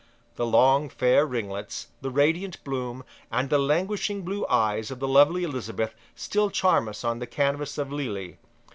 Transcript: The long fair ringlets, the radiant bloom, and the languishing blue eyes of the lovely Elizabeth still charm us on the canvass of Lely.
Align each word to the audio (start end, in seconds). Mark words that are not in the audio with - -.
The 0.35 0.47
long 0.47 0.89
fair 0.89 1.27
ringlets, 1.27 1.89
the 2.01 2.09
radiant 2.09 2.63
bloom, 2.63 3.03
and 3.31 3.51
the 3.51 3.59
languishing 3.59 4.23
blue 4.23 4.47
eyes 4.49 4.89
of 4.89 4.97
the 4.99 5.07
lovely 5.07 5.43
Elizabeth 5.43 5.93
still 6.15 6.49
charm 6.49 6.89
us 6.89 7.03
on 7.03 7.19
the 7.19 7.27
canvass 7.27 7.77
of 7.77 7.93
Lely. 7.93 8.39